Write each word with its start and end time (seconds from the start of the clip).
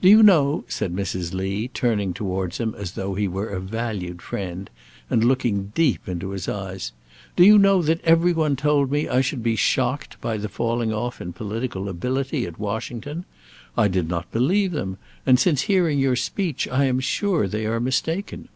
"Do 0.00 0.08
you 0.08 0.22
know," 0.22 0.64
said 0.68 0.96
Mrs. 0.96 1.34
Lee, 1.34 1.68
turning 1.68 2.14
towards 2.14 2.56
him 2.56 2.74
as 2.78 2.92
though 2.92 3.14
he 3.14 3.28
were 3.28 3.48
a 3.50 3.60
valued 3.60 4.22
friend, 4.22 4.70
and 5.10 5.22
looking 5.22 5.70
deep 5.74 6.08
into 6.08 6.30
his 6.30 6.48
eyes, 6.48 6.92
"Do 7.36 7.44
you 7.44 7.58
know 7.58 7.82
that 7.82 8.02
every 8.02 8.32
one 8.32 8.56
told 8.56 8.90
me 8.90 9.06
I 9.06 9.20
should 9.20 9.42
be 9.42 9.56
shocked 9.56 10.18
by 10.22 10.38
the 10.38 10.48
falling 10.48 10.94
off 10.94 11.20
in 11.20 11.34
political 11.34 11.90
ability 11.90 12.46
at 12.46 12.58
Washington? 12.58 13.26
I 13.76 13.86
did 13.88 14.08
not 14.08 14.32
believe 14.32 14.72
them, 14.72 14.96
and 15.26 15.38
since 15.38 15.60
hearing 15.60 15.98
your 15.98 16.16
speech 16.16 16.66
I 16.66 16.86
am 16.86 16.98
sure 16.98 17.46
they 17.46 17.66
are 17.66 17.80
mistaken. 17.80 18.48